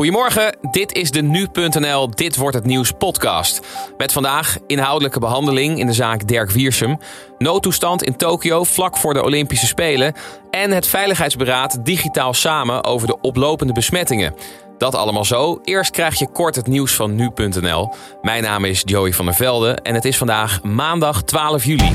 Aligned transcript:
Goedemorgen, 0.00 0.56
dit 0.70 0.94
is 0.94 1.10
de 1.10 1.22
Nu.nl 1.22 2.10
Dit 2.10 2.36
wordt 2.36 2.56
het 2.56 2.64
nieuws 2.64 2.92
podcast. 2.98 3.60
Met 3.96 4.12
vandaag 4.12 4.58
inhoudelijke 4.66 5.18
behandeling 5.18 5.78
in 5.78 5.86
de 5.86 5.92
zaak 5.92 6.26
Dirk 6.26 6.50
Wiersum, 6.50 6.98
noodtoestand 7.38 8.02
in 8.02 8.16
Tokio 8.16 8.64
vlak 8.64 8.96
voor 8.96 9.14
de 9.14 9.24
Olympische 9.24 9.66
Spelen 9.66 10.14
en 10.50 10.70
het 10.70 10.86
Veiligheidsberaad 10.86 11.84
digitaal 11.84 12.34
samen 12.34 12.84
over 12.84 13.06
de 13.06 13.20
oplopende 13.20 13.72
besmettingen. 13.72 14.34
Dat 14.78 14.94
allemaal 14.94 15.24
zo. 15.24 15.60
Eerst 15.64 15.90
krijg 15.90 16.18
je 16.18 16.30
kort 16.30 16.56
het 16.56 16.66
nieuws 16.66 16.92
van 16.92 17.14
Nu.nl. 17.14 17.94
Mijn 18.22 18.42
naam 18.42 18.64
is 18.64 18.82
Joey 18.84 19.12
van 19.12 19.24
der 19.24 19.34
Velde 19.34 19.70
en 19.70 19.94
het 19.94 20.04
is 20.04 20.16
vandaag 20.16 20.62
maandag 20.62 21.22
12 21.22 21.64
juli. 21.64 21.92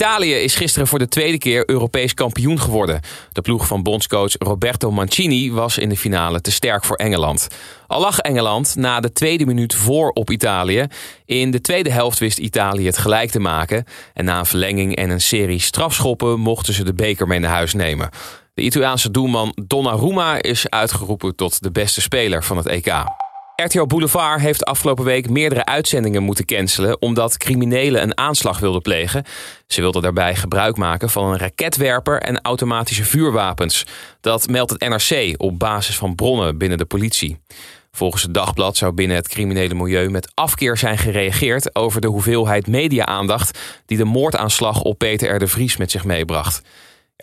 Italië 0.00 0.34
is 0.34 0.54
gisteren 0.54 0.88
voor 0.88 0.98
de 0.98 1.08
tweede 1.08 1.38
keer 1.38 1.70
Europees 1.70 2.14
kampioen 2.14 2.60
geworden. 2.60 3.00
De 3.32 3.40
ploeg 3.40 3.66
van 3.66 3.82
bondscoach 3.82 4.32
Roberto 4.38 4.90
Mancini 4.90 5.52
was 5.52 5.78
in 5.78 5.88
de 5.88 5.96
finale 5.96 6.40
te 6.40 6.50
sterk 6.50 6.84
voor 6.84 6.96
Engeland. 6.96 7.48
Al 7.86 8.00
lag 8.00 8.18
Engeland 8.18 8.76
na 8.76 9.00
de 9.00 9.12
tweede 9.12 9.46
minuut 9.46 9.74
voor 9.74 10.10
op 10.10 10.30
Italië. 10.30 10.86
In 11.24 11.50
de 11.50 11.60
tweede 11.60 11.90
helft 11.90 12.18
wist 12.18 12.38
Italië 12.38 12.86
het 12.86 12.98
gelijk 12.98 13.30
te 13.30 13.40
maken. 13.40 13.84
En 14.14 14.24
na 14.24 14.38
een 14.38 14.46
verlenging 14.46 14.96
en 14.96 15.10
een 15.10 15.20
serie 15.20 15.60
strafschoppen 15.60 16.38
mochten 16.38 16.74
ze 16.74 16.84
de 16.84 16.94
beker 16.94 17.26
mee 17.26 17.38
naar 17.38 17.50
huis 17.50 17.74
nemen. 17.74 18.10
De 18.54 18.62
Italiaanse 18.62 19.10
doelman 19.10 19.52
Donnarumma 19.66 20.42
is 20.42 20.68
uitgeroepen 20.68 21.36
tot 21.36 21.62
de 21.62 21.70
beste 21.70 22.00
speler 22.00 22.44
van 22.44 22.56
het 22.56 22.66
EK. 22.66 23.04
RTL 23.64 23.86
Boulevard 23.86 24.40
heeft 24.40 24.64
afgelopen 24.64 25.04
week 25.04 25.30
meerdere 25.30 25.64
uitzendingen 25.64 26.22
moeten 26.22 26.44
cancelen 26.44 27.00
omdat 27.00 27.36
criminelen 27.36 28.02
een 28.02 28.18
aanslag 28.18 28.58
wilden 28.58 28.82
plegen. 28.82 29.24
Ze 29.66 29.80
wilden 29.80 30.02
daarbij 30.02 30.34
gebruik 30.34 30.76
maken 30.76 31.10
van 31.10 31.24
een 31.24 31.38
raketwerper 31.38 32.20
en 32.20 32.40
automatische 32.40 33.04
vuurwapens. 33.04 33.86
Dat 34.20 34.48
meldt 34.48 34.70
het 34.70 34.80
NRC 34.80 35.34
op 35.42 35.58
basis 35.58 35.96
van 35.96 36.14
bronnen 36.14 36.58
binnen 36.58 36.78
de 36.78 36.84
politie. 36.84 37.40
Volgens 37.92 38.22
het 38.22 38.34
dagblad 38.34 38.76
zou 38.76 38.92
binnen 38.92 39.16
het 39.16 39.28
criminele 39.28 39.74
milieu 39.74 40.08
met 40.10 40.32
afkeer 40.34 40.76
zijn 40.76 40.98
gereageerd 40.98 41.74
over 41.74 42.00
de 42.00 42.08
hoeveelheid 42.08 42.66
media-aandacht 42.66 43.58
die 43.86 43.96
de 43.96 44.04
moordaanslag 44.04 44.82
op 44.82 44.98
Peter 44.98 45.34
R. 45.34 45.38
de 45.38 45.46
Vries 45.46 45.76
met 45.76 45.90
zich 45.90 46.04
meebracht. 46.04 46.62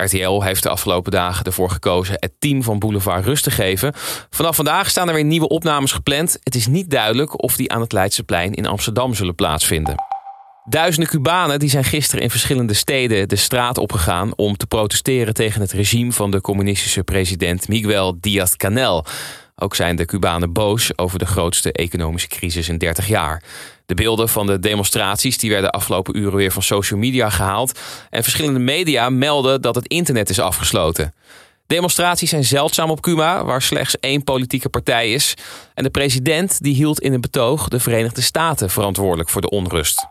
RTL 0.04 0.42
heeft 0.42 0.64
de 0.64 0.70
afgelopen 0.70 1.12
dagen 1.12 1.46
ervoor 1.46 1.70
gekozen 1.70 2.16
het 2.20 2.34
team 2.40 2.64
van 2.64 2.80
Boulevard 2.80 3.26
rust 3.26 3.44
te 3.44 3.52
geven. 3.52 3.94
Vanaf 4.30 4.56
vandaag 4.56 4.90
staan 4.90 5.08
er 5.08 5.14
weer 5.14 5.24
nieuwe 5.24 5.48
opnames 5.48 5.92
gepland. 5.92 6.38
Het 6.44 6.56
is 6.56 6.68
niet 6.68 6.90
duidelijk 6.90 7.44
of 7.44 7.56
die 7.56 7.72
aan 7.72 7.82
het 7.82 7.92
Leidseplein 7.92 8.54
in 8.54 8.66
Amsterdam 8.66 9.14
zullen 9.14 9.36
plaatsvinden. 9.36 9.96
Duizenden 10.70 11.10
Cubanen 11.10 11.60
die 11.60 11.70
zijn 11.70 11.84
gisteren 11.84 12.24
in 12.24 12.30
verschillende 12.30 12.74
steden 12.74 13.30
de 13.30 13.36
straat 13.36 13.78
opgegaan 13.78 14.36
om 14.36 14.58
te 14.58 14.68
protesteren 14.68 15.34
tegen 15.34 15.62
het 15.62 15.72
regime 15.72 16.12
van 16.12 16.32
de 16.32 16.42
communistische 16.42 17.04
president 17.04 17.68
Miguel 17.68 18.18
Díaz-Canel. 18.20 19.06
Ook 19.60 19.76
zijn 19.76 19.96
de 19.96 20.06
Cubanen 20.06 20.54
boos 20.54 20.98
over 20.98 21.20
de 21.20 21.26
grootste 21.26 21.72
economische 21.72 22.28
crisis 22.28 22.70
in 22.70 22.78
30 22.78 23.08
jaar. 23.08 23.44
De 23.86 23.94
beelden 23.94 24.30
van 24.30 24.48
de 24.48 24.60
demonstraties 24.60 25.38
die 25.38 25.50
werden 25.50 25.72
afgelopen 25.72 26.18
uren 26.18 26.36
weer 26.36 26.52
van 26.52 26.62
social 26.62 27.00
media 27.00 27.30
gehaald. 27.30 27.80
En 28.10 28.24
verschillende 28.24 28.60
media 28.60 29.10
melden 29.10 29.62
dat 29.62 29.76
het 29.76 29.88
internet 29.88 30.30
is 30.30 30.40
afgesloten. 30.40 31.14
Demonstraties 31.68 32.30
zijn 32.30 32.44
zeldzaam 32.44 32.90
op 32.90 33.02
Cuba, 33.02 33.46
waar 33.46 33.62
slechts 33.62 34.00
één 34.00 34.24
politieke 34.24 34.70
partij 34.70 35.12
is. 35.12 35.34
En 35.74 35.84
de 35.84 35.90
president 35.90 36.64
die 36.64 36.76
hield 36.76 37.00
in 37.00 37.14
een 37.14 37.22
betoog 37.22 37.68
de 37.68 37.80
Verenigde 37.80 38.22
Staten 38.22 38.70
verantwoordelijk 38.70 39.30
voor 39.30 39.42
de 39.42 39.50
onrust. 39.50 40.06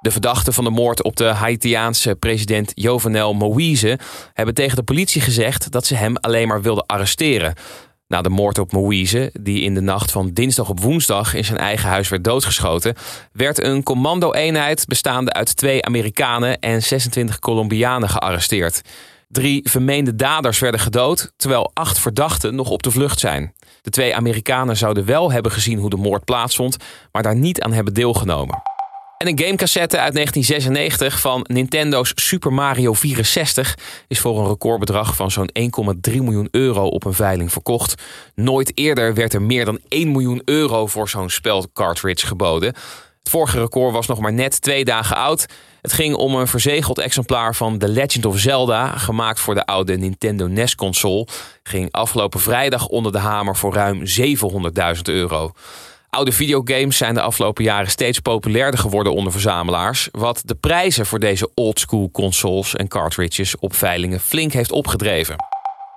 De 0.00 0.10
verdachten 0.10 0.52
van 0.52 0.64
de 0.64 0.70
moord 0.70 1.02
op 1.02 1.16
de 1.16 1.24
Haitiaanse 1.24 2.14
president 2.14 2.72
Jovenel 2.74 3.34
Moïse 3.34 3.98
hebben 4.34 4.54
tegen 4.54 4.76
de 4.76 4.82
politie 4.82 5.20
gezegd 5.20 5.70
dat 5.70 5.86
ze 5.86 5.94
hem 5.94 6.16
alleen 6.16 6.48
maar 6.48 6.62
wilden 6.62 6.86
arresteren. 6.86 7.54
Na 8.08 8.22
de 8.22 8.28
moord 8.28 8.58
op 8.58 8.72
Moïse, 8.72 9.30
die 9.40 9.62
in 9.62 9.74
de 9.74 9.80
nacht 9.80 10.10
van 10.10 10.30
dinsdag 10.32 10.68
op 10.68 10.80
woensdag 10.80 11.34
in 11.34 11.44
zijn 11.44 11.58
eigen 11.58 11.88
huis 11.88 12.08
werd 12.08 12.24
doodgeschoten, 12.24 12.94
werd 13.32 13.62
een 13.62 13.82
commando-eenheid 13.82 14.86
bestaande 14.86 15.32
uit 15.32 15.56
twee 15.56 15.84
Amerikanen 15.84 16.58
en 16.58 16.82
26 16.82 17.38
Colombianen 17.38 18.08
gearresteerd. 18.08 18.82
Drie 19.28 19.68
vermeende 19.68 20.14
daders 20.14 20.58
werden 20.58 20.80
gedood, 20.80 21.32
terwijl 21.36 21.70
acht 21.74 21.98
verdachten 21.98 22.54
nog 22.54 22.70
op 22.70 22.82
de 22.82 22.90
vlucht 22.90 23.18
zijn. 23.18 23.54
De 23.82 23.90
twee 23.90 24.16
Amerikanen 24.16 24.76
zouden 24.76 25.04
wel 25.04 25.32
hebben 25.32 25.52
gezien 25.52 25.78
hoe 25.78 25.90
de 25.90 25.96
moord 25.96 26.24
plaatsvond, 26.24 26.76
maar 27.12 27.22
daar 27.22 27.36
niet 27.36 27.60
aan 27.60 27.72
hebben 27.72 27.94
deelgenomen. 27.94 28.62
En 29.18 29.26
een 29.26 29.38
gamecassette 29.38 29.98
uit 29.98 30.14
1996 30.14 31.20
van 31.20 31.44
Nintendo's 31.48 32.12
Super 32.14 32.52
Mario 32.52 32.92
64 32.92 33.78
is 34.08 34.18
voor 34.18 34.38
een 34.38 34.48
recordbedrag 34.48 35.16
van 35.16 35.30
zo'n 35.30 35.50
1,3 36.10 36.14
miljoen 36.14 36.48
euro 36.50 36.86
op 36.86 37.04
een 37.04 37.14
veiling 37.14 37.52
verkocht. 37.52 38.02
Nooit 38.34 38.72
eerder 38.74 39.14
werd 39.14 39.34
er 39.34 39.42
meer 39.42 39.64
dan 39.64 39.78
1 39.88 40.12
miljoen 40.12 40.42
euro 40.44 40.86
voor 40.86 41.08
zo'n 41.08 41.30
spelcartridge 41.30 42.26
geboden. 42.26 42.68
Het 43.18 43.28
vorige 43.28 43.58
record 43.58 43.92
was 43.92 44.06
nog 44.06 44.18
maar 44.18 44.32
net 44.32 44.60
twee 44.60 44.84
dagen 44.84 45.16
oud. 45.16 45.46
Het 45.82 45.92
ging 45.92 46.14
om 46.14 46.34
een 46.34 46.46
verzegeld 46.46 46.98
exemplaar 46.98 47.54
van 47.54 47.78
The 47.78 47.88
Legend 47.88 48.24
of 48.24 48.38
Zelda, 48.38 48.98
gemaakt 48.98 49.40
voor 49.40 49.54
de 49.54 49.66
oude 49.66 49.96
Nintendo 49.96 50.46
NES-console. 50.46 51.26
Ging 51.62 51.92
afgelopen 51.92 52.40
vrijdag 52.40 52.86
onder 52.86 53.12
de 53.12 53.18
hamer 53.18 53.56
voor 53.56 53.74
ruim 53.74 54.02
700.000 54.20 55.02
euro. 55.02 55.52
Oude 56.10 56.32
videogames 56.32 56.96
zijn 56.96 57.14
de 57.14 57.20
afgelopen 57.20 57.64
jaren 57.64 57.90
steeds 57.90 58.20
populairder 58.20 58.80
geworden 58.80 59.14
onder 59.14 59.32
verzamelaars, 59.32 60.08
wat 60.12 60.42
de 60.44 60.54
prijzen 60.54 61.06
voor 61.06 61.18
deze 61.18 61.50
oldschool 61.54 62.10
consoles 62.10 62.74
en 62.74 62.88
cartridges 62.88 63.58
op 63.58 63.74
veilingen 63.74 64.20
flink 64.20 64.52
heeft 64.52 64.72
opgedreven. 64.72 65.36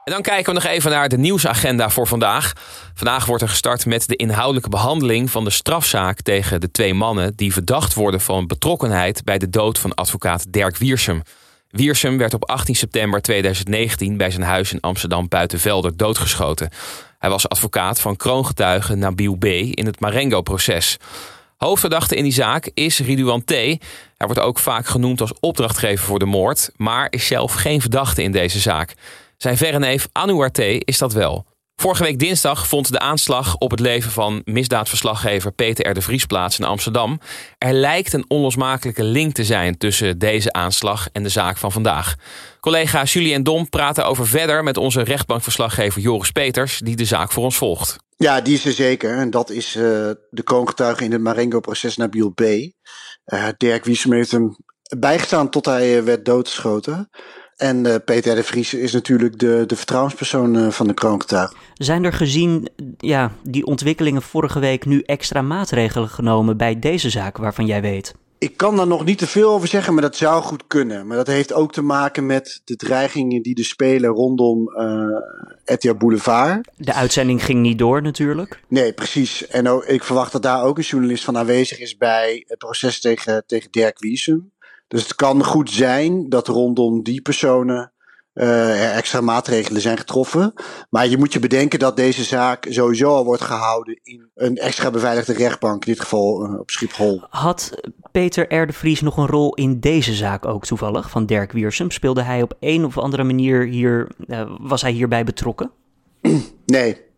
En 0.03 0.11
dan 0.11 0.21
kijken 0.21 0.53
we 0.53 0.59
nog 0.59 0.71
even 0.71 0.91
naar 0.91 1.09
de 1.09 1.17
nieuwsagenda 1.17 1.89
voor 1.89 2.07
vandaag. 2.07 2.53
Vandaag 2.93 3.25
wordt 3.25 3.41
er 3.41 3.49
gestart 3.49 3.85
met 3.85 4.07
de 4.07 4.15
inhoudelijke 4.15 4.69
behandeling 4.69 5.31
van 5.31 5.43
de 5.43 5.49
strafzaak 5.49 6.21
tegen 6.21 6.61
de 6.61 6.71
twee 6.71 6.93
mannen 6.93 7.33
die 7.35 7.53
verdacht 7.53 7.93
worden 7.93 8.21
van 8.21 8.47
betrokkenheid 8.47 9.23
bij 9.23 9.37
de 9.37 9.49
dood 9.49 9.79
van 9.79 9.93
advocaat 9.93 10.45
Dirk 10.49 10.77
Wiersum. 10.77 11.21
Wiersum 11.69 12.17
werd 12.17 12.33
op 12.33 12.49
18 12.49 12.75
september 12.75 13.21
2019 13.21 14.17
bij 14.17 14.31
zijn 14.31 14.43
huis 14.43 14.73
in 14.73 14.79
Amsterdam 14.79 15.27
Buitenvelder 15.27 15.97
doodgeschoten. 15.97 16.69
Hij 17.21 17.29
was 17.29 17.49
advocaat 17.49 18.01
van 18.01 18.15
kroongetuige 18.15 18.95
Nabil 18.95 19.35
B. 19.35 19.45
in 19.45 19.85
het 19.85 19.99
Marengo-proces. 19.99 20.97
Hoofdverdachte 21.57 22.15
in 22.15 22.23
die 22.23 22.33
zaak 22.33 22.69
is 22.73 22.99
Ridouan 22.99 23.43
T. 23.43 23.49
Hij 23.49 23.77
wordt 24.17 24.39
ook 24.39 24.59
vaak 24.59 24.85
genoemd 24.85 25.21
als 25.21 25.33
opdrachtgever 25.39 26.05
voor 26.05 26.19
de 26.19 26.25
moord, 26.25 26.71
maar 26.75 27.07
is 27.09 27.27
zelf 27.27 27.53
geen 27.53 27.81
verdachte 27.81 28.23
in 28.23 28.31
deze 28.31 28.59
zaak. 28.59 28.93
Zijn 29.37 29.57
verre 29.57 29.79
neef 29.79 30.07
Anouar 30.11 30.51
T. 30.51 30.59
is 30.59 30.97
dat 30.97 31.13
wel. 31.13 31.45
Vorige 31.81 32.03
week 32.03 32.19
dinsdag 32.19 32.67
vond 32.67 32.91
de 32.91 32.99
aanslag 32.99 33.57
op 33.57 33.71
het 33.71 33.79
leven 33.79 34.11
van 34.11 34.41
misdaadverslaggever 34.45 35.51
Peter 35.51 35.89
R. 35.89 35.93
de 35.93 36.01
Vries 36.01 36.25
plaats 36.25 36.59
in 36.59 36.65
Amsterdam. 36.65 37.19
Er 37.57 37.73
lijkt 37.73 38.13
een 38.13 38.25
onlosmakelijke 38.27 39.03
link 39.03 39.33
te 39.33 39.43
zijn 39.43 39.77
tussen 39.77 40.19
deze 40.19 40.53
aanslag 40.53 41.07
en 41.11 41.23
de 41.23 41.29
zaak 41.29 41.57
van 41.57 41.71
vandaag. 41.71 42.15
Collega 42.59 43.03
Julien 43.03 43.43
Dom 43.43 43.69
praten 43.69 44.05
over 44.05 44.27
verder 44.27 44.63
met 44.63 44.77
onze 44.77 45.01
rechtbankverslaggever 45.01 46.01
Joris 46.01 46.31
Peters, 46.31 46.79
die 46.79 46.95
de 46.95 47.05
zaak 47.05 47.31
voor 47.31 47.43
ons 47.43 47.57
volgt. 47.57 47.95
Ja, 48.17 48.41
die 48.41 48.53
is 48.53 48.65
er 48.65 48.73
zeker. 48.73 49.17
En 49.17 49.29
dat 49.29 49.49
is 49.49 49.75
uh, 49.75 49.83
de 50.29 50.43
kroongetuige 50.43 51.03
in 51.03 51.11
het 51.11 51.21
Marengo-proces 51.21 51.97
Nabil 51.97 52.29
B. 52.29 52.41
Uh, 52.41 52.71
Dirk 53.57 53.85
Wiesem 53.85 54.13
heeft 54.13 54.31
hem 54.31 54.55
bijgestaan 54.99 55.49
tot 55.49 55.65
hij 55.65 55.97
uh, 55.97 56.03
werd 56.03 56.25
doodgeschoten. 56.25 57.09
En 57.61 57.85
uh, 57.85 57.95
Peter 58.05 58.35
de 58.35 58.43
Vries 58.43 58.73
is 58.73 58.93
natuurlijk 58.93 59.39
de, 59.39 59.63
de 59.67 59.75
vertrouwenspersoon 59.75 60.57
uh, 60.57 60.69
van 60.69 60.87
de 60.87 60.93
kroongetuige. 60.93 61.53
Zijn 61.73 62.03
er 62.03 62.13
gezien 62.13 62.69
ja, 62.97 63.31
die 63.43 63.65
ontwikkelingen 63.65 64.21
vorige 64.21 64.59
week 64.59 64.85
nu 64.85 65.01
extra 65.01 65.41
maatregelen 65.41 66.09
genomen 66.09 66.57
bij 66.57 66.79
deze 66.79 67.09
zaak 67.09 67.37
waarvan 67.37 67.65
jij 67.65 67.81
weet? 67.81 68.15
Ik 68.37 68.57
kan 68.57 68.75
daar 68.75 68.87
nog 68.87 69.05
niet 69.05 69.17
te 69.17 69.27
veel 69.27 69.51
over 69.51 69.67
zeggen, 69.67 69.93
maar 69.93 70.01
dat 70.01 70.15
zou 70.15 70.43
goed 70.43 70.63
kunnen. 70.67 71.07
Maar 71.07 71.17
dat 71.17 71.27
heeft 71.27 71.53
ook 71.53 71.71
te 71.71 71.81
maken 71.81 72.25
met 72.25 72.61
de 72.63 72.75
dreigingen 72.75 73.41
die 73.41 73.55
er 73.55 73.65
spelen 73.65 74.09
rondom 74.09 74.69
uh, 74.69 75.75
RTL 75.75 75.93
Boulevard. 75.93 76.67
De 76.75 76.93
uitzending 76.93 77.43
ging 77.43 77.59
niet 77.61 77.77
door 77.77 78.01
natuurlijk. 78.01 78.59
Nee, 78.67 78.93
precies. 78.93 79.47
En 79.47 79.67
ook, 79.67 79.85
ik 79.85 80.03
verwacht 80.03 80.31
dat 80.31 80.43
daar 80.43 80.63
ook 80.63 80.77
een 80.77 80.83
journalist 80.83 81.23
van 81.23 81.37
aanwezig 81.37 81.79
is 81.79 81.97
bij 81.97 82.43
het 82.47 82.57
proces 82.57 83.01
tegen, 83.01 83.43
tegen 83.45 83.71
Dirk 83.71 83.99
Wiesum. 83.99 84.51
Dus 84.91 85.03
het 85.03 85.15
kan 85.15 85.43
goed 85.43 85.69
zijn 85.69 86.29
dat 86.29 86.47
rondom 86.47 87.03
die 87.03 87.21
personen 87.21 87.91
uh, 88.33 88.83
er 88.83 88.95
extra 88.95 89.21
maatregelen 89.21 89.81
zijn 89.81 89.97
getroffen. 89.97 90.53
Maar 90.89 91.07
je 91.07 91.17
moet 91.17 91.33
je 91.33 91.39
bedenken 91.39 91.79
dat 91.79 91.95
deze 91.95 92.23
zaak 92.23 92.67
sowieso 92.69 93.15
al 93.15 93.25
wordt 93.25 93.41
gehouden 93.41 93.99
in 94.03 94.29
een 94.35 94.57
extra 94.57 94.91
beveiligde 94.91 95.33
rechtbank, 95.33 95.85
in 95.85 95.91
dit 95.91 96.01
geval 96.01 96.45
uh, 96.45 96.59
op 96.59 96.69
Schiphol. 96.69 97.21
Had 97.29 97.71
Peter 98.11 98.55
R. 98.55 98.67
de 98.67 98.73
Vries 98.73 99.01
nog 99.01 99.17
een 99.17 99.27
rol 99.27 99.53
in 99.53 99.79
deze 99.79 100.13
zaak 100.13 100.45
ook 100.45 100.65
toevallig 100.65 101.09
van 101.09 101.25
Dirk 101.25 101.51
Wiersum? 101.51 101.91
Speelde 101.91 102.21
hij 102.21 102.41
op 102.41 102.53
een 102.59 102.85
of 102.85 102.97
andere 102.97 103.23
manier 103.23 103.65
hier, 103.65 104.11
uh, 104.27 104.55
was 104.59 104.81
hij 104.81 104.91
hierbij 104.91 105.23
betrokken? 105.23 105.71
Nee, 106.65 107.09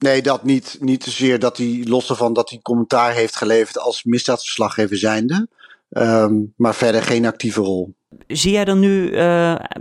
Nee, 0.00 0.22
dat 0.22 0.44
niet. 0.44 0.76
Niet 0.80 1.04
zozeer 1.04 1.38
dat 1.38 1.56
hij, 1.56 1.84
los 1.84 2.10
ervan 2.10 2.32
dat 2.32 2.50
hij 2.50 2.58
commentaar 2.62 3.12
heeft 3.12 3.36
geleverd 3.36 3.78
als 3.78 4.04
misdaadverslaggever 4.04 4.96
zijnde. 4.96 5.48
Um, 5.90 6.52
maar 6.56 6.74
verder 6.74 7.02
geen 7.02 7.26
actieve 7.26 7.60
rol. 7.60 7.94
Zie 8.26 8.52
jij 8.52 8.64
dan 8.64 8.78
nu 8.78 9.10
uh, 9.10 9.16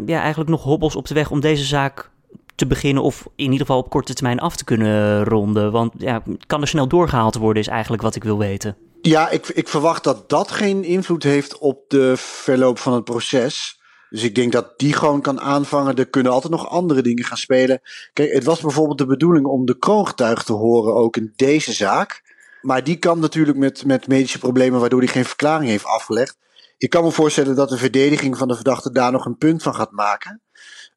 ja, 0.06 0.20
eigenlijk 0.20 0.50
nog 0.50 0.64
hobbels 0.64 0.96
op 0.96 1.08
de 1.08 1.14
weg 1.14 1.32
om 1.32 1.40
deze 1.40 1.64
zaak 1.64 2.10
te 2.56 2.68
beginnen 2.68 3.04
of 3.04 3.28
in 3.36 3.44
ieder 3.44 3.60
geval 3.60 3.78
op 3.78 3.90
korte 3.90 4.14
termijn 4.14 4.40
af 4.40 4.56
te 4.56 4.64
kunnen 4.64 5.24
ronden? 5.24 5.72
Want 5.72 5.94
ja, 5.98 6.24
kan 6.48 6.62
er 6.62 6.68
snel 6.68 6.88
doorgehaald 6.88 7.36
worden, 7.36 7.62
is 7.62 7.68
eigenlijk 7.68 8.02
wat 8.02 8.16
ik 8.16 8.24
wil 8.24 8.38
weten. 8.38 8.78
Ja, 9.02 9.30
ik, 9.30 9.48
ik 9.48 9.68
verwacht 9.68 10.04
dat 10.04 10.30
dat 10.30 10.52
geen 10.52 10.84
invloed 10.84 11.24
heeft 11.24 11.58
op 11.58 11.84
de 11.88 12.14
verloop 12.16 12.80
van 12.80 12.94
het 12.94 13.04
proces. 13.04 13.80
Dus 14.10 14.24
ik 14.24 14.36
denk 14.36 14.52
dat 14.52 14.74
die 14.78 14.94
gewoon 14.94 15.22
kan 15.22 15.42
aanvangen. 15.42 15.96
Er 15.96 16.10
kunnen 16.10 16.32
altijd 16.32 16.54
nog 16.54 16.70
andere 16.70 17.02
dingen 17.02 17.24
gaan 17.24 17.38
spelen. 17.38 17.82
Kijk, 18.14 18.34
het 18.34 18.44
was 18.44 18.62
bijvoorbeeld 18.62 18.98
de 18.98 19.06
bedoeling 19.06 19.46
om 19.46 19.66
de 19.66 19.78
kroongetuige 19.78 20.44
te 20.44 20.54
horen, 20.54 20.94
ook 20.94 21.18
in 21.18 21.34
deze 21.36 21.74
zaak. 21.74 22.29
Maar 22.62 22.84
die 22.84 22.96
kan 22.96 23.20
natuurlijk 23.20 23.58
met, 23.58 23.86
met 23.86 24.08
medische 24.08 24.40
problemen, 24.40 24.80
waardoor 24.80 25.00
hij 25.00 25.08
geen 25.08 25.26
verklaring 25.26 25.70
heeft 25.70 25.86
afgelegd. 25.86 26.38
Ik 26.78 26.90
kan 26.90 27.04
me 27.04 27.12
voorstellen 27.12 27.56
dat 27.56 27.70
de 27.70 27.78
verdediging 27.78 28.38
van 28.38 28.48
de 28.48 28.56
verdachte 28.56 28.92
daar 28.92 29.12
nog 29.12 29.26
een 29.26 29.38
punt 29.38 29.64
van 29.64 29.76
gaat 29.76 29.92
maken. 29.92 30.42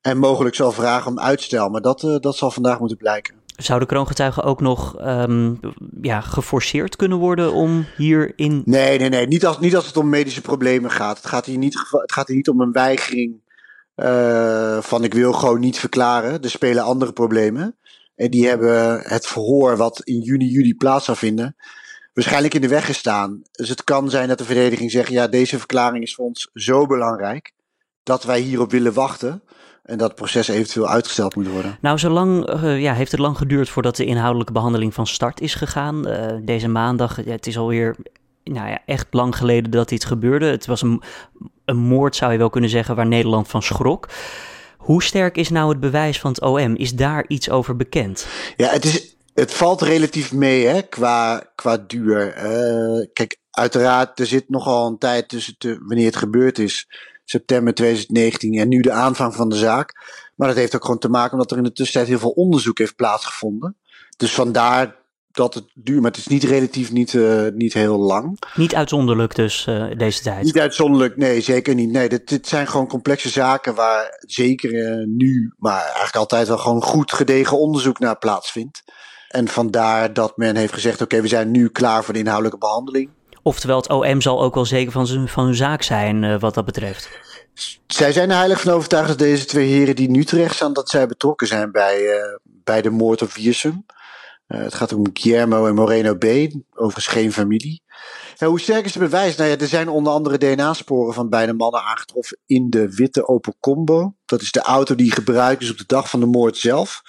En 0.00 0.19
mogelijk 0.19 0.55
zal 0.55 0.73
vragen 0.73 1.11
om 1.11 1.20
uitstel. 1.20 1.69
Maar 1.69 1.81
dat, 1.81 2.03
uh, 2.03 2.17
dat 2.19 2.37
zal 2.37 2.50
vandaag 2.50 2.79
moeten 2.79 2.97
blijken. 2.97 3.35
Zou 3.56 3.81
de 3.81 3.87
kroongetuige 3.87 4.43
ook 4.43 4.61
nog 4.61 5.00
um, 5.00 5.61
ja, 6.00 6.20
geforceerd 6.20 6.97
kunnen 6.97 7.19
worden 7.19 7.53
om 7.53 7.87
hierin. 7.97 8.62
Nee, 8.65 8.99
nee, 8.99 9.08
nee. 9.08 9.26
Niet 9.26 9.47
als, 9.47 9.58
niet 9.58 9.76
als 9.76 9.87
het 9.87 9.97
om 9.97 10.08
medische 10.08 10.41
problemen 10.41 10.91
gaat. 10.91 11.17
Het 11.17 11.26
gaat 11.26 11.47
hier 11.47 11.58
niet, 11.58 11.75
het 11.91 12.12
gaat 12.12 12.26
hier 12.26 12.37
niet 12.37 12.49
om 12.49 12.61
een 12.61 12.73
weigering 12.73 13.41
uh, 13.97 14.79
van 14.81 15.05
ik 15.05 15.15
wil 15.15 15.32
gewoon 15.32 15.61
niet 15.61 15.79
verklaren. 15.79 16.43
Er 16.43 16.50
spelen 16.50 16.85
andere 16.85 17.12
problemen. 17.12 17.76
En 18.14 18.31
die 18.31 18.49
hebben 18.49 19.00
het 19.00 19.26
verhoor 19.26 19.76
wat 19.76 20.00
in 20.05 20.20
juni, 20.20 20.47
juli 20.47 20.75
plaats 20.75 21.05
zou 21.05 21.19
vinden, 21.19 21.56
waarschijnlijk 22.12 22.55
in 22.55 22.61
de 22.61 22.69
weg 22.69 22.87
gestaan. 22.87 23.43
Dus 23.53 23.69
het 23.69 23.85
kan 23.85 24.11
zijn 24.11 24.29
dat 24.29 24.38
de 24.38 24.44
verdediging 24.44 24.91
zegt: 24.91 25.09
ja, 25.09 25.29
deze 25.29 25.59
verklaring 25.59 26.05
is 26.05 26.14
voor 26.14 26.25
ons 26.25 26.50
zo 26.55 26.87
belangrijk 26.87 27.53
dat 28.03 28.25
wij 28.25 28.41
hierop 28.41 28.70
willen 28.70 28.93
wachten. 28.93 29.43
En 29.82 29.99
dat 29.99 30.14
proces 30.14 30.49
eventueel 30.49 30.88
uitgesteld 30.88 31.37
moet 31.37 31.49
worden. 31.49 31.79
Nou, 31.81 31.99
zo 31.99 32.11
lang, 32.11 32.55
uh, 32.55 32.81
ja, 32.81 32.94
heeft 32.94 33.11
het 33.11 33.20
lang 33.20 33.37
geduurd 33.37 33.69
voordat 33.69 33.97
de 33.97 34.05
inhoudelijke 34.05 34.53
behandeling 34.53 34.94
van 34.94 35.06
start 35.06 35.41
is 35.41 35.55
gegaan. 35.55 36.08
Uh, 36.08 36.26
deze 36.43 36.69
maandag, 36.69 37.17
het 37.17 37.47
is 37.47 37.58
alweer 37.58 37.97
nou 38.44 38.69
ja, 38.69 38.79
echt 38.87 39.06
lang 39.11 39.37
geleden 39.37 39.70
dat 39.70 39.88
dit 39.88 40.05
gebeurde. 40.05 40.47
Het 40.47 40.67
was 40.67 40.82
een, 40.82 41.03
een 41.65 41.76
moord, 41.76 42.17
zou 42.17 42.32
je 42.32 42.38
wel 42.38 42.50
kunnen 42.50 42.70
zeggen, 42.70 42.97
waar 42.97 43.06
Nederland 43.06 43.49
van 43.49 43.62
schrok. 43.62 44.08
Hoe 44.82 45.02
sterk 45.02 45.37
is 45.37 45.49
nou 45.49 45.69
het 45.69 45.81
bewijs 45.81 46.20
van 46.20 46.31
het 46.31 46.40
OM? 46.40 46.76
Is 46.76 46.94
daar 46.94 47.25
iets 47.29 47.50
over 47.50 47.76
bekend? 47.76 48.26
Ja, 48.56 48.69
het, 48.69 48.84
is, 48.84 49.17
het 49.34 49.55
valt 49.55 49.82
relatief 49.82 50.32
mee 50.32 50.67
hè, 50.67 50.82
qua, 50.82 51.50
qua 51.55 51.76
duur. 51.87 52.32
Kijk, 53.12 53.37
uiteraard, 53.50 54.20
er 54.20 54.26
zit 54.26 54.49
nogal 54.49 54.87
een 54.87 54.99
tijd 54.99 55.29
tussen 55.29 55.56
wanneer 55.61 56.06
het 56.06 56.17
gebeurd 56.17 56.58
is 56.58 56.88
september 57.25 57.75
2019 57.75 58.55
en 58.55 58.69
nu 58.69 58.81
de 58.81 58.93
aanvang 58.93 59.34
van 59.34 59.49
de 59.49 59.56
zaak. 59.56 59.94
Maar 60.34 60.49
dat 60.49 60.56
heeft 60.56 60.75
ook 60.75 60.84
gewoon 60.84 60.99
te 60.99 61.08
maken 61.08 61.32
omdat 61.32 61.50
er 61.50 61.56
in 61.56 61.62
de 61.62 61.73
tussentijd 61.73 62.08
heel 62.08 62.19
veel 62.19 62.31
onderzoek 62.31 62.79
heeft 62.79 62.96
plaatsgevonden. 62.96 63.76
Dus 64.17 64.34
vandaar 64.34 64.96
dat 65.32 65.55
het 65.55 65.64
duurt, 65.75 66.00
maar 66.00 66.11
het 66.11 66.20
is 66.20 66.26
niet 66.26 66.43
relatief 66.43 66.93
niet, 66.93 67.12
uh, 67.12 67.46
niet 67.55 67.73
heel 67.73 67.99
lang. 67.99 68.38
Niet 68.55 68.75
uitzonderlijk 68.75 69.34
dus 69.34 69.67
uh, 69.69 69.84
deze 69.96 70.23
tijd? 70.23 70.44
Niet 70.44 70.58
uitzonderlijk, 70.58 71.17
nee, 71.17 71.40
zeker 71.40 71.75
niet. 71.75 71.90
Nee, 71.90 72.08
dit, 72.08 72.29
dit 72.29 72.49
zijn 72.49 72.69
gewoon 72.69 72.87
complexe 72.87 73.29
zaken 73.29 73.75
waar 73.75 74.25
zeker 74.26 74.73
uh, 74.73 75.06
nu, 75.06 75.55
maar 75.58 75.82
eigenlijk 75.82 76.17
altijd 76.17 76.49
wel 76.49 76.58
gewoon 76.58 76.82
goed 76.82 77.12
gedegen 77.12 77.58
onderzoek 77.58 77.99
naar 77.99 78.19
plaatsvindt. 78.19 78.82
En 79.29 79.49
vandaar 79.49 80.12
dat 80.12 80.37
men 80.37 80.56
heeft 80.56 80.73
gezegd, 80.73 80.94
oké, 80.94 81.02
okay, 81.02 81.23
we 81.23 81.29
zijn 81.29 81.50
nu 81.50 81.69
klaar 81.69 82.05
voor 82.05 82.14
de 82.14 82.20
inhoudelijke 82.20 82.58
behandeling. 82.58 83.11
Oftewel, 83.43 83.76
het 83.76 83.88
OM 83.88 84.20
zal 84.20 84.43
ook 84.43 84.55
wel 84.55 84.64
zeker 84.64 84.93
van, 84.93 85.06
zijn, 85.06 85.29
van 85.29 85.44
hun 85.44 85.55
zaak 85.55 85.82
zijn 85.82 86.38
wat 86.38 86.55
dat 86.55 86.64
betreft. 86.64 87.08
Zij 87.87 88.12
zijn 88.12 88.31
er 88.31 88.37
heilig 88.37 88.61
van 88.61 88.73
overtuigd 88.73 89.08
dat 89.08 89.19
deze 89.19 89.44
twee 89.44 89.69
heren 89.69 89.96
die 89.96 90.11
nu 90.11 90.25
terecht 90.25 90.55
staan, 90.55 90.73
dat 90.73 90.90
zij 90.90 91.06
betrokken 91.06 91.46
zijn 91.46 91.73
bij, 91.73 92.00
bij 92.43 92.82
de 92.82 92.90
moord 92.90 93.23
op 93.23 93.32
Wiersum. 93.32 93.84
Uh, 94.53 94.61
het 94.61 94.75
gaat 94.75 94.93
om 94.93 95.07
Guillermo 95.13 95.67
en 95.67 95.75
Moreno 95.75 96.15
B. 96.15 96.25
Overigens 96.75 97.07
geen 97.07 97.33
familie. 97.33 97.83
En 98.39 98.49
hoe 98.49 98.61
sterk 98.61 98.85
is 98.85 98.95
het 98.95 99.03
bewijs? 99.03 99.37
Nou 99.37 99.51
ja, 99.51 99.57
er 99.57 99.67
zijn 99.67 99.89
onder 99.89 100.13
andere 100.13 100.39
DNA-sporen 100.39 101.15
van 101.15 101.29
beide 101.29 101.53
mannen 101.53 101.83
aangetroffen 101.83 102.39
in 102.47 102.71
de 102.71 102.95
witte 102.95 103.29
Opel 103.29 103.55
Combo. 103.61 104.15
Dat 104.25 104.41
is 104.41 104.53
de 104.53 104.61
auto 104.61 104.95
die 104.95 105.13
gebruikt 105.13 105.63
is 105.63 105.71
op 105.71 105.79
de 105.79 105.85
dag 105.87 106.11
van 106.11 106.21
de 106.21 106.27
moord 106.27 106.57
zelf. 106.57 107.03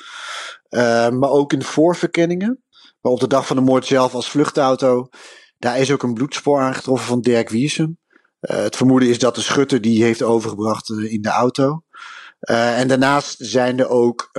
Uh, 0.70 1.10
maar 1.10 1.30
ook 1.30 1.54
in 1.54 1.64
voorverkenningen. 1.64 2.64
Maar 3.02 3.12
op 3.12 3.20
de 3.20 3.28
dag 3.28 3.48
van 3.48 3.56
de 3.56 3.62
moord 3.62 3.86
zelf 3.86 4.14
als 4.14 4.30
vluchtauto 4.30 5.10
daar 5.64 5.80
is 5.80 5.92
ook 5.92 6.04
een 6.04 6.14
bloedspoor 6.14 6.62
aangetroffen 6.62 7.08
van 7.08 7.22
Dirk 7.22 7.50
Wiersum. 7.50 7.98
Uh, 8.42 8.58
het 8.58 8.76
vermoeden 8.76 9.10
is 9.10 9.20
dat 9.20 9.36
de 9.36 9.42
schutter 9.42 9.82
die 9.82 10.04
heeft 10.04 10.22
overgebracht 10.22 10.90
in 10.90 11.22
de 11.22 11.30
auto. 11.30 11.83
Uh, 12.50 12.80
en 12.80 12.88
daarnaast 12.88 13.36
zijn 13.40 13.80
er 13.80 13.90
ook 13.90 14.30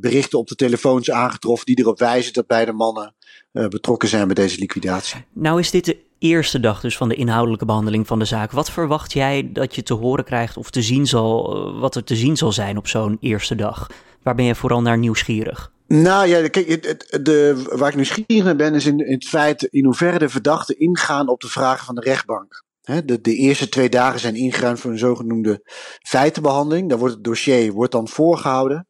berichten 0.00 0.38
op 0.38 0.48
de 0.48 0.54
telefoons 0.54 1.10
aangetroffen 1.10 1.66
die 1.66 1.78
erop 1.78 1.98
wijzen 1.98 2.32
dat 2.32 2.46
beide 2.46 2.72
mannen 2.72 3.14
betrokken 3.52 4.08
zijn 4.08 4.26
bij 4.26 4.34
deze 4.34 4.58
liquidatie. 4.58 5.24
Nou 5.32 5.60
is 5.60 5.70
dit 5.70 5.84
de 5.84 5.98
eerste 6.18 6.60
dag 6.60 6.80
dus 6.80 6.96
van 6.96 7.08
de 7.08 7.14
inhoudelijke 7.14 7.64
behandeling 7.64 8.06
van 8.06 8.18
de 8.18 8.24
zaak. 8.24 8.52
Wat 8.52 8.70
verwacht 8.70 9.12
jij 9.12 9.50
dat 9.52 9.74
je 9.74 9.82
te 9.82 9.94
horen 9.94 10.24
krijgt 10.24 10.56
of 10.56 10.70
te 10.70 10.82
zien 10.82 11.06
zal, 11.06 11.62
wat 11.78 11.94
er 11.94 12.04
te 12.04 12.16
zien 12.16 12.36
zal 12.36 12.52
zijn 12.52 12.76
op 12.76 12.88
zo'n 12.88 13.16
eerste 13.20 13.54
dag? 13.54 13.86
Waar 14.22 14.34
ben 14.34 14.44
je 14.44 14.54
vooral 14.54 14.82
naar 14.82 14.98
nieuwsgierig? 14.98 15.72
Nou 15.86 16.26
ja, 16.26 16.48
kijk, 16.48 16.68
het, 16.68 17.18
de, 17.24 17.68
waar 17.72 17.88
ik 17.88 17.94
nieuwsgierig 17.94 18.44
naar 18.44 18.56
ben, 18.56 18.74
is 18.74 18.86
in, 18.86 19.06
in 19.06 19.14
het 19.14 19.28
feit 19.28 19.62
in 19.62 19.84
hoeverre 19.84 20.18
de 20.18 20.28
verdachten 20.28 20.78
ingaan 20.78 21.28
op 21.28 21.40
de 21.40 21.48
vragen 21.48 21.84
van 21.84 21.94
de 21.94 22.00
rechtbank. 22.00 22.64
De, 22.82 23.20
de, 23.20 23.34
eerste 23.34 23.68
twee 23.68 23.88
dagen 23.88 24.20
zijn 24.20 24.34
ingeruimd 24.34 24.80
voor 24.80 24.90
een 24.90 24.98
zogenoemde 24.98 25.60
feitenbehandeling. 26.02 26.88
Daar 26.88 26.98
wordt 26.98 27.14
het 27.14 27.24
dossier 27.24 27.72
wordt 27.72 27.92
dan 27.92 28.08
voorgehouden. 28.08 28.88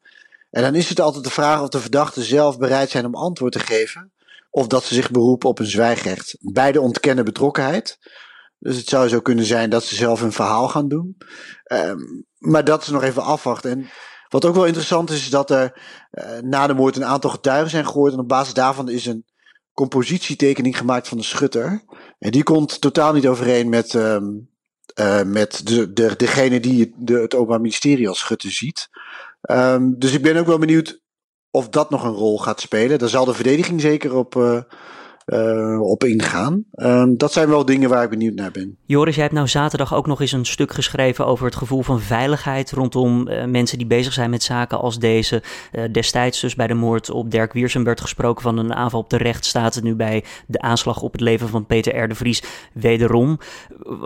En 0.50 0.62
dan 0.62 0.75
is 0.75 0.89
het 0.89 1.00
altijd 1.00 1.25
de 1.25 1.31
vraag 1.31 1.62
of 1.62 1.69
de 1.69 1.81
verdachten 1.81 2.23
zelf 2.23 2.59
bereid 2.59 2.91
zijn 2.91 3.06
om 3.06 3.15
antwoord 3.15 3.53
te 3.53 3.59
geven. 3.59 4.12
Of 4.50 4.67
dat 4.67 4.85
ze 4.85 4.94
zich 4.94 5.11
beroepen 5.11 5.49
op 5.49 5.59
een 5.59 5.67
zwijgrecht. 5.67 6.37
Beide 6.41 6.81
ontkennen 6.81 7.25
betrokkenheid. 7.25 7.99
Dus 8.59 8.77
het 8.77 8.89
zou 8.89 9.09
zo 9.09 9.21
kunnen 9.21 9.44
zijn 9.44 9.71
dat 9.71 9.85
ze 9.85 9.94
zelf 9.94 10.21
een 10.21 10.33
verhaal 10.33 10.69
gaan 10.69 10.89
doen. 10.89 11.17
Um, 11.73 12.27
maar 12.39 12.65
dat 12.65 12.83
is 12.83 12.89
nog 12.89 13.03
even 13.03 13.23
afwachten. 13.23 13.71
En 13.71 13.91
wat 14.29 14.44
ook 14.44 14.55
wel 14.55 14.67
interessant 14.67 15.11
is, 15.11 15.21
is 15.21 15.31
dat 15.31 15.50
er 15.50 15.81
uh, 16.12 16.39
na 16.39 16.67
de 16.67 16.75
moord 16.75 16.97
een 16.97 17.05
aantal 17.05 17.31
getuigen 17.31 17.71
zijn 17.71 17.87
gehoord. 17.87 18.12
En 18.12 18.19
op 18.19 18.29
basis 18.29 18.55
daarvan 18.55 18.89
is 18.89 19.06
een 19.06 19.25
compositietekening 19.73 20.79
gemaakt 20.79 21.09
van 21.09 21.19
de 21.19 21.25
schutter. 21.25 21.83
En 22.19 22.31
die 22.31 22.43
komt 22.43 22.81
totaal 22.81 23.13
niet 23.13 23.27
overeen 23.27 23.69
met, 23.69 23.95
um, 23.95 24.51
met 25.25 25.67
de, 25.67 25.93
de, 25.93 26.17
degene 26.17 26.61
die 26.61 26.95
de, 26.97 27.15
het 27.15 27.35
Openbaar 27.35 27.61
Ministerie 27.61 28.09
als 28.09 28.19
schutter 28.19 28.51
ziet. 28.51 28.89
Um, 29.51 29.99
dus 29.99 30.13
ik 30.13 30.23
ben 30.23 30.37
ook 30.37 30.47
wel 30.47 30.59
benieuwd 30.59 31.01
of 31.51 31.69
dat 31.69 31.91
nog 31.91 32.05
een 32.05 32.13
rol 32.13 32.39
gaat 32.39 32.61
spelen. 32.61 32.99
Daar 32.99 33.09
zal 33.09 33.25
de 33.25 33.35
verdediging 33.35 33.81
zeker 33.81 34.15
op, 34.15 34.35
uh, 34.35 34.63
uh, 35.26 35.81
op 35.81 36.05
ingaan. 36.05 36.64
Um, 36.74 37.17
dat 37.17 37.32
zijn 37.32 37.48
wel 37.48 37.64
dingen 37.64 37.88
waar 37.88 38.05
ik 38.05 38.10
benieuwd 38.10 38.34
naar 38.34 38.50
ben. 38.50 38.76
Joris, 38.86 39.14
jij 39.14 39.22
hebt 39.22 39.36
nou 39.36 39.48
zaterdag 39.48 39.94
ook 39.94 40.06
nog 40.06 40.20
eens 40.20 40.32
een 40.32 40.44
stuk 40.44 40.72
geschreven 40.72 41.26
over 41.26 41.46
het 41.46 41.56
gevoel 41.56 41.82
van 41.82 42.00
veiligheid 42.00 42.70
rondom 42.70 43.29
uh, 43.29 43.44
mensen 43.44 43.79
die 43.79 43.86
bezig 43.86 44.12
zijn 44.12 44.31
met 44.31 44.43
zaken 44.43 44.81
als 44.81 44.98
deze. 44.98 45.43
Uh, 45.72 45.82
destijds 45.93 46.41
dus 46.41 46.55
bij 46.55 46.67
de 46.67 46.74
moord 46.74 47.10
op 47.10 47.31
Dirk 47.31 47.52
Wiersum 47.52 47.84
werd 47.84 48.00
gesproken 48.00 48.43
van 48.43 48.58
een 48.58 48.74
aanval 48.74 49.00
op 49.00 49.10
de 49.10 49.17
rechtsstaat. 49.17 49.82
Nu 49.82 49.94
bij 49.94 50.24
de 50.46 50.60
aanslag 50.60 51.02
op 51.02 51.12
het 51.12 51.20
leven 51.20 51.48
van 51.48 51.67
Peter 51.67 52.02
R. 52.02 52.08
de 52.08 52.14
Vries 52.14 52.43
wederom. 52.72 53.38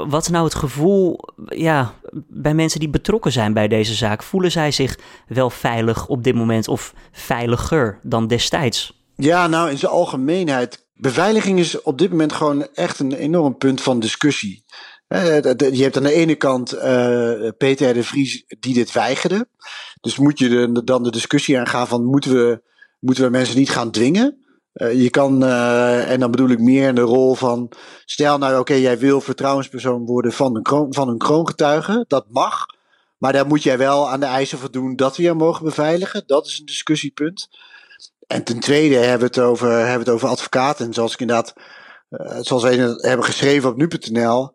Wat 0.09 0.23
is 0.23 0.29
nou 0.29 0.45
het 0.45 0.55
gevoel 0.55 1.21
ja, 1.45 1.93
bij 2.29 2.55
mensen 2.55 2.81
die 2.81 2.89
betrokken 2.89 3.33
zijn 3.33 3.53
bij 3.53 3.69
deze 3.69 3.95
zaak? 3.95 4.23
Voelen 4.23 4.51
zij 4.51 4.71
zich 4.71 4.99
wel 5.29 5.51
veilig 5.51 6.07
op 6.07 6.25
dit 6.25 6.35
moment 6.35 6.69
of 6.69 6.95
veiliger 7.13 7.99
dan 8.03 8.27
destijds? 8.27 9.05
Ja, 9.17 9.47
nou 9.47 9.71
in 9.71 9.79
zijn 9.79 9.93
algemeenheid 9.93 10.86
Beveiliging 10.97 11.59
is 11.59 11.83
op 11.83 11.99
dit 11.99 12.11
moment 12.11 12.33
gewoon 12.33 12.67
echt 12.75 12.99
een 12.99 13.13
enorm 13.13 13.57
punt 13.57 13.81
van 13.81 14.01
discussie. 14.01 14.65
Je 15.09 15.83
hebt 15.83 15.97
aan 15.97 16.03
de 16.03 16.13
ene 16.13 16.35
kant 16.35 16.75
uh, 16.75 17.49
Peter 17.59 17.95
de 17.95 18.03
Vries 18.03 18.45
die 18.61 18.75
dit 18.75 18.93
weigerde. 18.93 19.49
Dus 20.01 20.19
moet 20.19 20.39
je 20.39 20.83
dan 20.85 21.03
de 21.03 21.11
discussie 21.11 21.59
aangaan 21.59 21.87
van 21.87 22.05
moeten 22.05 22.33
we, 22.33 22.63
moeten 22.99 23.25
we 23.25 23.31
mensen 23.31 23.59
niet 23.59 23.71
gaan 23.71 23.91
dwingen? 23.91 24.45
Uh, 24.75 25.03
je 25.03 25.11
kan, 25.11 25.43
uh, 25.43 26.11
en 26.11 26.21
dan 26.21 26.31
bedoel 26.31 26.49
ik 26.49 26.61
meer 26.61 26.89
in 26.89 26.95
de 26.95 27.01
rol 27.01 27.35
van, 27.35 27.73
stel 28.05 28.39
nou 28.39 28.59
oké, 28.59 28.75
jij 28.75 28.99
wil 28.99 29.21
vertrouwenspersoon 29.21 30.05
worden 30.05 30.33
van 30.33 30.57
een, 30.57 30.87
van 30.95 31.09
een 31.09 31.19
kroongetuige, 31.19 32.05
dat 32.09 32.27
mag. 32.29 32.67
Maar 33.19 33.33
daar 33.33 33.47
moet 33.47 33.63
jij 33.63 33.79
wel 33.79 34.11
aan 34.11 34.21
de 34.21 34.27
eisen 34.27 34.59
voldoen 34.59 34.97
dat 34.97 35.17
we 35.17 35.23
je 35.23 35.33
mogen 35.33 35.65
beveiligen. 35.65 36.23
Dat 36.27 36.47
is 36.47 36.59
een 36.59 36.67
discussiepunt. 36.67 37.49
En 38.27 38.45
ten 38.45 38.61
tweede 38.61 38.95
hebben 38.95 39.19
we 39.19 39.25
het 39.25 39.39
over, 39.39 39.71
hebben 39.71 39.99
het 39.99 40.09
over 40.09 40.29
advocaten. 40.29 40.87
En 40.87 40.95
zoals 40.95 41.13
ik 41.13 41.21
inderdaad, 41.21 41.53
uh, 42.11 42.39
zoals 42.41 42.63
we 42.63 42.99
hebben 43.01 43.25
geschreven 43.25 43.71
op 43.71 43.77
nu.nl, 43.77 44.53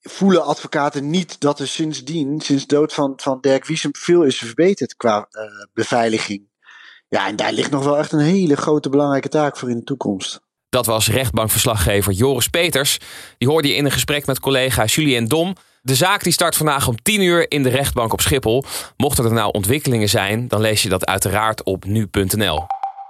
voelen 0.00 0.44
advocaten 0.44 1.10
niet 1.10 1.40
dat 1.40 1.60
er 1.60 1.68
sindsdien, 1.68 2.40
sinds 2.40 2.66
dood 2.66 2.92
van, 2.92 3.12
van 3.16 3.40
Dirk 3.40 3.64
Wiesem, 3.66 3.90
veel 3.92 4.22
is 4.22 4.38
verbeterd 4.38 4.96
qua 4.96 5.16
uh, 5.30 5.42
beveiliging. 5.72 6.48
Ja, 7.08 7.26
en 7.26 7.36
daar 7.36 7.52
ligt 7.52 7.70
nog 7.70 7.84
wel 7.84 7.98
echt 7.98 8.12
een 8.12 8.18
hele 8.18 8.56
grote 8.56 8.88
belangrijke 8.88 9.28
taak 9.28 9.56
voor 9.56 9.70
in 9.70 9.76
de 9.76 9.84
toekomst. 9.84 10.40
Dat 10.68 10.86
was 10.86 11.08
rechtbankverslaggever 11.08 12.12
Joris 12.12 12.48
Peters. 12.48 12.98
Die 13.38 13.48
hoorde 13.48 13.68
je 13.68 13.74
in 13.74 13.84
een 13.84 13.90
gesprek 13.92 14.26
met 14.26 14.40
collega 14.40 14.84
Julien 14.84 15.26
Dom. 15.26 15.54
De 15.82 15.94
zaak 15.94 16.22
die 16.22 16.32
start 16.32 16.56
vandaag 16.56 16.88
om 16.88 17.02
10 17.02 17.20
uur 17.20 17.50
in 17.50 17.62
de 17.62 17.68
rechtbank 17.68 18.12
op 18.12 18.20
Schiphol. 18.20 18.64
Mochten 18.96 19.24
er 19.24 19.32
nou 19.32 19.50
ontwikkelingen 19.52 20.08
zijn, 20.08 20.48
dan 20.48 20.60
lees 20.60 20.82
je 20.82 20.88
dat 20.88 21.06
uiteraard 21.06 21.64
op 21.64 21.84
nu.nl. 21.84 22.66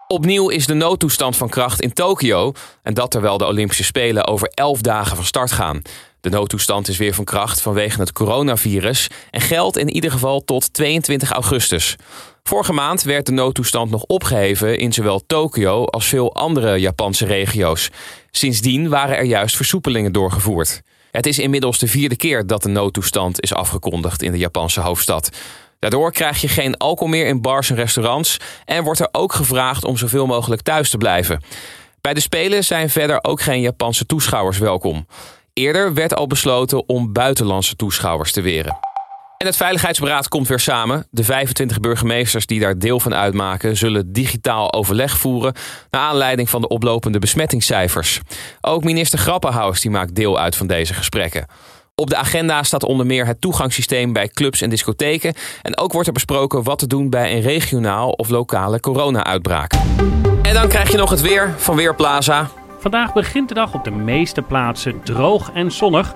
Opnieuw 0.08 0.48
is 0.48 0.66
de 0.66 0.74
noodtoestand 0.74 1.36
van 1.36 1.48
kracht 1.48 1.80
in 1.80 1.92
Tokio. 1.92 2.52
En 2.82 2.94
dat 2.94 3.10
terwijl 3.10 3.38
de 3.38 3.46
Olympische 3.46 3.84
Spelen 3.84 4.26
over 4.26 4.48
11 4.48 4.80
dagen 4.80 5.16
van 5.16 5.24
start 5.24 5.52
gaan. 5.52 5.82
De 6.20 6.28
noodtoestand 6.28 6.88
is 6.88 6.96
weer 6.96 7.14
van 7.14 7.24
kracht 7.24 7.60
vanwege 7.60 8.00
het 8.00 8.12
coronavirus 8.12 9.10
en 9.30 9.40
geldt 9.40 9.76
in 9.76 9.90
ieder 9.90 10.10
geval 10.10 10.44
tot 10.44 10.72
22 10.72 11.30
augustus. 11.30 11.96
Vorige 12.42 12.72
maand 12.72 13.02
werd 13.02 13.26
de 13.26 13.32
noodtoestand 13.32 13.90
nog 13.90 14.02
opgeheven 14.02 14.78
in 14.78 14.92
zowel 14.92 15.22
Tokio 15.26 15.84
als 15.84 16.06
veel 16.06 16.34
andere 16.34 16.80
Japanse 16.80 17.26
regio's. 17.26 17.90
Sindsdien 18.30 18.88
waren 18.88 19.16
er 19.16 19.24
juist 19.24 19.56
versoepelingen 19.56 20.12
doorgevoerd. 20.12 20.82
Het 21.10 21.26
is 21.26 21.38
inmiddels 21.38 21.78
de 21.78 21.88
vierde 21.88 22.16
keer 22.16 22.46
dat 22.46 22.62
de 22.62 22.68
noodtoestand 22.68 23.40
is 23.40 23.54
afgekondigd 23.54 24.22
in 24.22 24.32
de 24.32 24.38
Japanse 24.38 24.80
hoofdstad. 24.80 25.30
Daardoor 25.78 26.12
krijg 26.12 26.40
je 26.40 26.48
geen 26.48 26.76
alcohol 26.76 27.08
meer 27.08 27.26
in 27.26 27.40
bars 27.40 27.70
en 27.70 27.76
restaurants 27.76 28.36
en 28.64 28.84
wordt 28.84 29.00
er 29.00 29.08
ook 29.12 29.32
gevraagd 29.32 29.84
om 29.84 29.96
zoveel 29.96 30.26
mogelijk 30.26 30.62
thuis 30.62 30.90
te 30.90 30.98
blijven. 30.98 31.42
Bij 32.00 32.14
de 32.14 32.20
Spelen 32.20 32.64
zijn 32.64 32.90
verder 32.90 33.18
ook 33.24 33.40
geen 33.40 33.60
Japanse 33.60 34.06
toeschouwers 34.06 34.58
welkom. 34.58 35.06
Eerder 35.52 35.94
werd 35.94 36.14
al 36.14 36.26
besloten 36.26 36.88
om 36.88 37.12
buitenlandse 37.12 37.76
toeschouwers 37.76 38.32
te 38.32 38.40
weren. 38.40 38.78
En 39.36 39.46
het 39.46 39.56
Veiligheidsberaad 39.56 40.28
komt 40.28 40.48
weer 40.48 40.58
samen. 40.58 41.06
De 41.10 41.24
25 41.24 41.80
burgemeesters 41.80 42.46
die 42.46 42.60
daar 42.60 42.78
deel 42.78 43.00
van 43.00 43.14
uitmaken, 43.14 43.76
zullen 43.76 44.12
digitaal 44.12 44.72
overleg 44.72 45.18
voeren. 45.18 45.54
naar 45.90 46.00
aanleiding 46.00 46.50
van 46.50 46.60
de 46.60 46.68
oplopende 46.68 47.18
besmettingscijfers. 47.18 48.20
Ook 48.60 48.84
minister 48.84 49.18
Grappenhaus 49.18 49.80
die 49.80 49.90
maakt 49.90 50.14
deel 50.14 50.38
uit 50.38 50.56
van 50.56 50.66
deze 50.66 50.94
gesprekken. 50.94 51.46
Op 52.02 52.10
de 52.10 52.16
agenda 52.16 52.62
staat 52.62 52.84
onder 52.84 53.06
meer 53.06 53.26
het 53.26 53.40
toegangssysteem 53.40 54.12
bij 54.12 54.28
clubs 54.28 54.60
en 54.60 54.70
discotheken. 54.70 55.34
En 55.62 55.78
ook 55.78 55.92
wordt 55.92 56.06
er 56.06 56.12
besproken 56.12 56.62
wat 56.62 56.78
te 56.78 56.86
doen 56.86 57.10
bij 57.10 57.32
een 57.32 57.40
regionaal 57.40 58.10
of 58.10 58.28
lokale 58.28 58.80
corona-uitbraak. 58.80 59.72
En 60.42 60.54
dan 60.54 60.68
krijg 60.68 60.90
je 60.90 60.96
nog 60.96 61.10
het 61.10 61.20
weer 61.20 61.54
van 61.56 61.76
Weerplaza. 61.76 62.50
Vandaag 62.78 63.12
begint 63.12 63.48
de 63.48 63.54
dag 63.54 63.74
op 63.74 63.84
de 63.84 63.90
meeste 63.90 64.42
plaatsen 64.42 65.02
droog 65.04 65.50
en 65.54 65.72
zonnig 65.72 66.14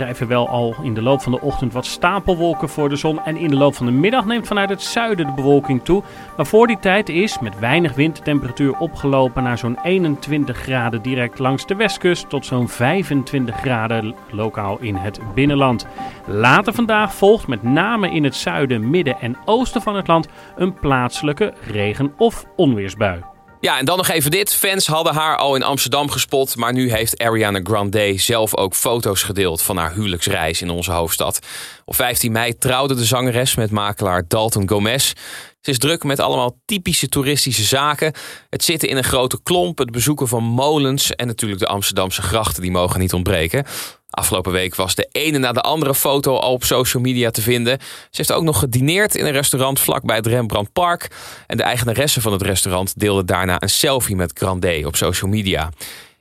drijven 0.00 0.28
wel 0.28 0.48
al 0.48 0.74
in 0.82 0.94
de 0.94 1.02
loop 1.02 1.20
van 1.22 1.32
de 1.32 1.40
ochtend 1.40 1.72
wat 1.72 1.86
stapelwolken 1.86 2.68
voor 2.68 2.88
de 2.88 2.96
zon. 2.96 3.24
En 3.24 3.36
in 3.36 3.48
de 3.48 3.56
loop 3.56 3.74
van 3.74 3.86
de 3.86 3.92
middag 3.92 4.24
neemt 4.24 4.46
vanuit 4.46 4.70
het 4.70 4.82
zuiden 4.82 5.26
de 5.26 5.32
bewolking 5.32 5.84
toe. 5.84 6.02
Maar 6.36 6.46
voor 6.46 6.66
die 6.66 6.78
tijd 6.78 7.08
is 7.08 7.38
met 7.38 7.58
weinig 7.58 7.94
wind 7.94 8.16
de 8.16 8.22
temperatuur 8.22 8.78
opgelopen 8.78 9.42
naar 9.42 9.58
zo'n 9.58 9.78
21 9.82 10.56
graden 10.56 11.02
direct 11.02 11.38
langs 11.38 11.66
de 11.66 11.74
westkust. 11.74 12.28
Tot 12.28 12.46
zo'n 12.46 12.68
25 12.68 13.56
graden 13.56 14.14
lokaal 14.30 14.78
in 14.80 14.94
het 14.94 15.20
binnenland. 15.34 15.86
Later 16.26 16.72
vandaag 16.72 17.14
volgt 17.14 17.46
met 17.46 17.62
name 17.62 18.10
in 18.10 18.24
het 18.24 18.34
zuiden, 18.34 18.90
midden 18.90 19.20
en 19.20 19.36
oosten 19.44 19.82
van 19.82 19.96
het 19.96 20.06
land 20.06 20.28
een 20.56 20.74
plaatselijke 20.74 21.54
regen- 21.66 22.12
of 22.16 22.46
onweersbui. 22.56 23.20
Ja, 23.60 23.78
en 23.78 23.84
dan 23.84 23.96
nog 23.96 24.08
even 24.08 24.30
dit. 24.30 24.54
Fans 24.54 24.86
hadden 24.86 25.14
haar 25.14 25.36
al 25.36 25.54
in 25.54 25.62
Amsterdam 25.62 26.10
gespot. 26.10 26.56
Maar 26.56 26.72
nu 26.72 26.90
heeft 26.90 27.18
Ariana 27.18 27.60
Grande 27.62 28.18
zelf 28.18 28.56
ook 28.56 28.74
foto's 28.74 29.22
gedeeld 29.22 29.62
van 29.62 29.76
haar 29.76 29.92
huwelijksreis 29.92 30.62
in 30.62 30.70
onze 30.70 30.92
hoofdstad. 30.92 31.38
Op 31.84 31.94
15 31.94 32.32
mei 32.32 32.58
trouwde 32.58 32.94
de 32.94 33.04
zangeres 33.04 33.54
met 33.54 33.70
makelaar 33.70 34.24
Dalton 34.28 34.68
Gomez. 34.68 35.12
Ze 35.60 35.70
is 35.70 35.78
druk 35.78 36.04
met 36.04 36.20
allemaal 36.20 36.56
typische 36.64 37.08
toeristische 37.08 37.64
zaken. 37.64 38.12
Het 38.50 38.64
zitten 38.64 38.88
in 38.88 38.96
een 38.96 39.04
grote 39.04 39.42
klomp, 39.42 39.78
het 39.78 39.90
bezoeken 39.90 40.28
van 40.28 40.42
molens 40.42 41.14
en 41.14 41.26
natuurlijk 41.26 41.60
de 41.60 41.66
Amsterdamse 41.66 42.22
grachten, 42.22 42.62
die 42.62 42.70
mogen 42.70 43.00
niet 43.00 43.12
ontbreken. 43.12 43.64
Afgelopen 44.10 44.52
week 44.52 44.74
was 44.74 44.94
de 44.94 45.08
ene 45.12 45.38
na 45.38 45.52
de 45.52 45.60
andere 45.60 45.94
foto 45.94 46.36
al 46.36 46.52
op 46.52 46.64
social 46.64 47.02
media 47.02 47.30
te 47.30 47.42
vinden. 47.42 47.78
Ze 47.80 48.08
heeft 48.10 48.32
ook 48.32 48.42
nog 48.42 48.58
gedineerd 48.58 49.14
in 49.14 49.26
een 49.26 49.32
restaurant 49.32 49.80
vlakbij 49.80 50.16
het 50.16 50.26
Rembrandtpark. 50.26 51.10
En 51.46 51.56
de 51.56 51.62
eigenaresse 51.62 52.20
van 52.20 52.32
het 52.32 52.42
restaurant 52.42 52.98
deelde 52.98 53.24
daarna 53.24 53.62
een 53.62 53.70
selfie 53.70 54.16
met 54.16 54.32
Grande 54.34 54.82
op 54.86 54.96
social 54.96 55.30
media. 55.30 55.70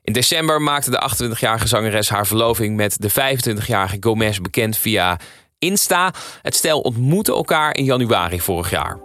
In 0.04 0.14
december 0.14 0.62
maakte 0.62 0.90
de 0.90 1.10
28-jarige 1.36 1.68
zangeres 1.68 2.10
haar 2.10 2.28
verloving 2.28 2.76
met 2.76 2.98
de 3.02 3.12
25-jarige 3.12 3.98
Gomez 4.00 4.38
bekend 4.38 4.78
via 4.78 5.20
Insta. 5.60 6.14
Het 6.42 6.56
stel 6.56 6.80
ontmoette 6.80 7.32
elkaar 7.32 7.76
in 7.76 7.84
januari 7.84 8.42
vorig 8.42 8.70
jaar. 8.70 9.00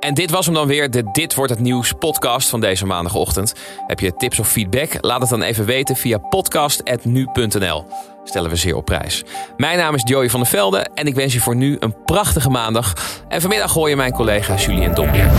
En 0.00 0.14
dit 0.14 0.30
was 0.30 0.46
hem 0.46 0.54
dan 0.54 0.66
weer, 0.66 0.90
de 0.90 1.10
Dit 1.12 1.34
Wordt 1.34 1.50
Het 1.50 1.60
Nieuws 1.60 1.92
podcast 1.98 2.48
van 2.48 2.60
deze 2.60 2.86
maandagochtend. 2.86 3.54
Heb 3.86 4.00
je 4.00 4.16
tips 4.16 4.38
of 4.38 4.48
feedback? 4.48 4.96
Laat 5.00 5.20
het 5.20 5.30
dan 5.30 5.42
even 5.42 5.64
weten 5.64 5.96
via 5.96 6.18
podcast.nu.nl. 6.18 7.86
Stellen 8.24 8.50
we 8.50 8.56
zeer 8.56 8.76
op 8.76 8.84
prijs. 8.84 9.24
Mijn 9.56 9.78
naam 9.78 9.94
is 9.94 10.02
Joey 10.04 10.30
van 10.30 10.40
der 10.40 10.48
Velde 10.48 10.88
en 10.94 11.06
ik 11.06 11.14
wens 11.14 11.32
je 11.32 11.40
voor 11.40 11.56
nu 11.56 11.76
een 11.78 12.04
prachtige 12.04 12.50
maandag. 12.50 12.92
En 13.28 13.40
vanmiddag 13.40 13.72
hoor 13.72 13.88
je 13.88 13.96
mijn 13.96 14.12
collega 14.12 14.54
Julien 14.54 14.94
Dombier. 14.94 15.30